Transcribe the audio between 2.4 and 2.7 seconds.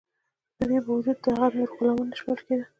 کیدل.